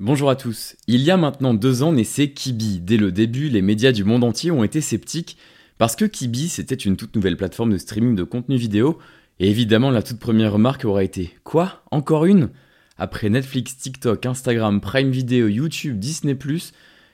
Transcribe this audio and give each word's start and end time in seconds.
Bonjour 0.00 0.30
à 0.30 0.36
tous. 0.36 0.76
Il 0.86 1.00
y 1.00 1.10
a 1.10 1.16
maintenant 1.16 1.54
deux 1.54 1.82
ans 1.82 1.90
naissait 1.90 2.30
Kibi. 2.30 2.78
Dès 2.78 2.96
le 2.96 3.10
début, 3.10 3.48
les 3.48 3.62
médias 3.62 3.90
du 3.90 4.04
monde 4.04 4.22
entier 4.22 4.52
ont 4.52 4.62
été 4.62 4.80
sceptiques 4.80 5.36
parce 5.76 5.96
que 5.96 6.04
Kibi, 6.04 6.48
c'était 6.48 6.76
une 6.76 6.96
toute 6.96 7.16
nouvelle 7.16 7.36
plateforme 7.36 7.72
de 7.72 7.78
streaming 7.78 8.14
de 8.14 8.22
contenu 8.22 8.54
vidéo. 8.54 9.00
Et 9.40 9.50
évidemment, 9.50 9.90
la 9.90 10.04
toute 10.04 10.20
première 10.20 10.52
remarque 10.52 10.84
aurait 10.84 11.04
été 11.04 11.34
Quoi? 11.42 11.82
Encore 11.90 12.26
une? 12.26 12.50
Après 12.96 13.28
Netflix, 13.28 13.76
TikTok, 13.76 14.24
Instagram, 14.24 14.80
Prime 14.80 15.10
Video, 15.10 15.48
YouTube, 15.48 15.98
Disney, 15.98 16.38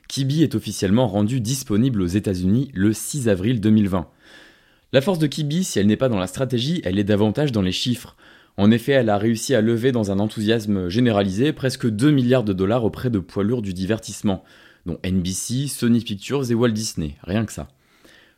Kibi 0.06 0.42
est 0.42 0.54
officiellement 0.54 1.08
rendu 1.08 1.40
disponible 1.40 2.02
aux 2.02 2.06
États-Unis 2.06 2.70
le 2.74 2.92
6 2.92 3.30
avril 3.30 3.62
2020. 3.62 4.08
La 4.92 5.00
force 5.00 5.18
de 5.18 5.26
Kibi, 5.26 5.64
si 5.64 5.78
elle 5.78 5.86
n'est 5.86 5.96
pas 5.96 6.10
dans 6.10 6.18
la 6.18 6.26
stratégie, 6.26 6.82
elle 6.84 6.98
est 6.98 7.04
davantage 7.04 7.50
dans 7.50 7.62
les 7.62 7.72
chiffres. 7.72 8.14
En 8.56 8.70
effet, 8.70 8.92
elle 8.92 9.10
a 9.10 9.18
réussi 9.18 9.54
à 9.54 9.60
lever 9.60 9.90
dans 9.90 10.12
un 10.12 10.20
enthousiasme 10.20 10.88
généralisé 10.88 11.52
presque 11.52 11.88
2 11.88 12.10
milliards 12.12 12.44
de 12.44 12.52
dollars 12.52 12.84
auprès 12.84 13.10
de 13.10 13.18
poids 13.18 13.42
lourds 13.42 13.62
du 13.62 13.74
divertissement, 13.74 14.44
dont 14.86 14.98
NBC, 15.04 15.66
Sony 15.66 16.00
Pictures 16.00 16.50
et 16.50 16.54
Walt 16.54 16.70
Disney, 16.70 17.16
rien 17.24 17.44
que 17.44 17.52
ça. 17.52 17.68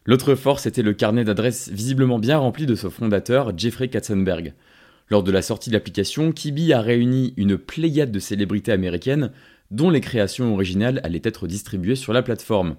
L'autre 0.06 0.34
force 0.34 0.66
était 0.66 0.82
le 0.82 0.94
carnet 0.94 1.24
d'adresses 1.24 1.68
visiblement 1.68 2.18
bien 2.18 2.38
rempli 2.38 2.64
de 2.64 2.76
son 2.76 2.90
fondateur, 2.90 3.52
Jeffrey 3.58 3.88
Katzenberg. 3.88 4.54
Lors 5.10 5.22
de 5.22 5.32
la 5.32 5.42
sortie 5.42 5.68
de 5.70 5.74
l'application, 5.74 6.32
Kibi 6.32 6.72
a 6.72 6.80
réuni 6.80 7.34
une 7.36 7.58
pléiade 7.58 8.12
de 8.12 8.18
célébrités 8.18 8.72
américaines 8.72 9.32
dont 9.70 9.90
les 9.90 10.00
créations 10.00 10.54
originales 10.54 11.00
allaient 11.02 11.20
être 11.24 11.46
distribuées 11.46 11.96
sur 11.96 12.12
la 12.12 12.22
plateforme. 12.22 12.76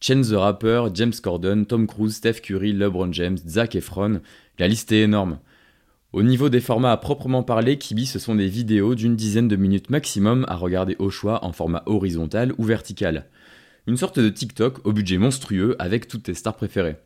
Chance 0.00 0.30
the 0.30 0.34
Rapper, 0.34 0.88
James 0.92 1.14
Corden, 1.22 1.64
Tom 1.64 1.86
Cruise, 1.86 2.16
Steph 2.16 2.40
Curry, 2.42 2.72
LeBron 2.72 3.12
James, 3.12 3.38
Zac 3.46 3.74
Efron, 3.74 4.20
la 4.58 4.68
liste 4.68 4.92
est 4.92 5.02
énorme. 5.02 5.38
Au 6.14 6.22
niveau 6.22 6.48
des 6.48 6.60
formats 6.60 6.92
à 6.92 6.96
proprement 6.96 7.42
parler, 7.42 7.76
Kibi 7.76 8.06
ce 8.06 8.20
sont 8.20 8.36
des 8.36 8.46
vidéos 8.46 8.94
d'une 8.94 9.16
dizaine 9.16 9.48
de 9.48 9.56
minutes 9.56 9.90
maximum 9.90 10.44
à 10.46 10.54
regarder 10.54 10.94
au 11.00 11.10
choix 11.10 11.44
en 11.44 11.50
format 11.50 11.82
horizontal 11.86 12.52
ou 12.56 12.62
vertical. 12.62 13.26
Une 13.88 13.96
sorte 13.96 14.20
de 14.20 14.28
TikTok 14.28 14.86
au 14.86 14.92
budget 14.92 15.18
monstrueux 15.18 15.74
avec 15.80 16.06
toutes 16.06 16.22
tes 16.22 16.34
stars 16.34 16.54
préférées. 16.54 16.98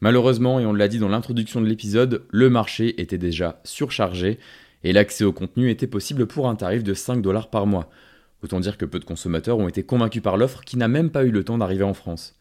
Malheureusement, 0.00 0.58
et 0.58 0.66
on 0.66 0.72
l'a 0.72 0.88
dit 0.88 0.98
dans 0.98 1.08
l'introduction 1.08 1.60
de 1.60 1.68
l'épisode, 1.68 2.24
le 2.32 2.50
marché 2.50 3.00
était 3.00 3.16
déjà 3.16 3.60
surchargé 3.62 4.40
et 4.82 4.92
l'accès 4.92 5.22
au 5.22 5.32
contenu 5.32 5.70
était 5.70 5.86
possible 5.86 6.26
pour 6.26 6.48
un 6.48 6.56
tarif 6.56 6.82
de 6.82 6.94
5 6.94 7.22
dollars 7.22 7.48
par 7.48 7.68
mois. 7.68 7.90
Autant 8.42 8.58
dire 8.58 8.76
que 8.76 8.84
peu 8.84 8.98
de 8.98 9.04
consommateurs 9.04 9.58
ont 9.58 9.68
été 9.68 9.84
convaincus 9.84 10.20
par 10.20 10.36
l'offre 10.36 10.64
qui 10.64 10.76
n'a 10.76 10.88
même 10.88 11.10
pas 11.10 11.22
eu 11.22 11.30
le 11.30 11.44
temps 11.44 11.58
d'arriver 11.58 11.84
en 11.84 11.94
France. 11.94 12.34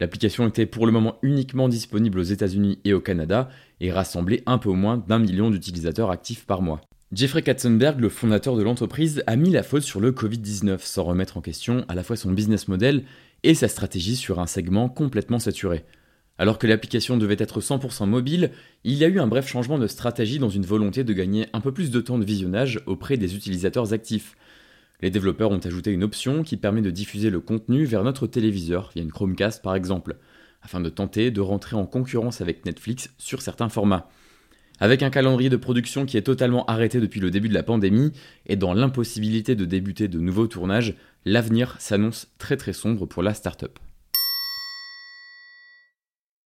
L'application 0.00 0.48
était 0.48 0.64
pour 0.64 0.86
le 0.86 0.92
moment 0.92 1.18
uniquement 1.22 1.68
disponible 1.68 2.18
aux 2.18 2.24
États-Unis 2.24 2.78
et 2.84 2.94
au 2.94 3.00
Canada 3.00 3.50
et 3.80 3.92
rassemblait 3.92 4.42
un 4.46 4.56
peu 4.56 4.70
moins 4.70 4.96
d'un 4.96 5.18
million 5.18 5.50
d'utilisateurs 5.50 6.10
actifs 6.10 6.46
par 6.46 6.62
mois. 6.62 6.80
Jeffrey 7.12 7.42
Katzenberg, 7.42 8.00
le 8.00 8.08
fondateur 8.08 8.56
de 8.56 8.62
l'entreprise, 8.62 9.22
a 9.26 9.36
mis 9.36 9.50
la 9.50 9.62
faute 9.62 9.82
sur 9.82 10.00
le 10.00 10.12
Covid-19 10.12 10.78
sans 10.80 11.04
remettre 11.04 11.36
en 11.36 11.42
question 11.42 11.84
à 11.88 11.94
la 11.94 12.02
fois 12.02 12.16
son 12.16 12.32
business 12.32 12.68
model 12.68 13.02
et 13.42 13.54
sa 13.54 13.68
stratégie 13.68 14.16
sur 14.16 14.38
un 14.38 14.46
segment 14.46 14.88
complètement 14.88 15.38
saturé. 15.38 15.84
Alors 16.38 16.58
que 16.58 16.66
l'application 16.66 17.18
devait 17.18 17.36
être 17.38 17.60
100% 17.60 18.06
mobile, 18.06 18.52
il 18.84 18.94
y 18.94 19.04
a 19.04 19.08
eu 19.08 19.20
un 19.20 19.26
bref 19.26 19.46
changement 19.46 19.76
de 19.76 19.86
stratégie 19.86 20.38
dans 20.38 20.48
une 20.48 20.64
volonté 20.64 21.04
de 21.04 21.12
gagner 21.12 21.48
un 21.52 21.60
peu 21.60 21.72
plus 21.72 21.90
de 21.90 22.00
temps 22.00 22.18
de 22.18 22.24
visionnage 22.24 22.80
auprès 22.86 23.18
des 23.18 23.34
utilisateurs 23.34 23.92
actifs. 23.92 24.36
Les 25.02 25.10
développeurs 25.10 25.50
ont 25.50 25.58
ajouté 25.58 25.92
une 25.92 26.04
option 26.04 26.42
qui 26.42 26.56
permet 26.56 26.82
de 26.82 26.90
diffuser 26.90 27.30
le 27.30 27.40
contenu 27.40 27.84
vers 27.84 28.04
notre 28.04 28.26
téléviseur, 28.26 28.90
via 28.94 29.02
une 29.02 29.12
Chromecast 29.12 29.62
par 29.62 29.74
exemple, 29.74 30.16
afin 30.62 30.80
de 30.80 30.90
tenter 30.90 31.30
de 31.30 31.40
rentrer 31.40 31.76
en 31.76 31.86
concurrence 31.86 32.40
avec 32.40 32.64
Netflix 32.66 33.10
sur 33.18 33.40
certains 33.40 33.68
formats. 33.68 34.08
Avec 34.78 35.02
un 35.02 35.10
calendrier 35.10 35.50
de 35.50 35.56
production 35.56 36.06
qui 36.06 36.16
est 36.16 36.22
totalement 36.22 36.64
arrêté 36.66 37.00
depuis 37.00 37.20
le 37.20 37.30
début 37.30 37.48
de 37.48 37.54
la 37.54 37.62
pandémie 37.62 38.12
et 38.46 38.56
dans 38.56 38.72
l'impossibilité 38.72 39.54
de 39.54 39.66
débuter 39.66 40.08
de 40.08 40.18
nouveaux 40.18 40.46
tournages, 40.46 40.94
l'avenir 41.26 41.76
s'annonce 41.78 42.28
très 42.38 42.56
très 42.56 42.72
sombre 42.72 43.06
pour 43.06 43.22
la 43.22 43.34
startup. 43.34 43.78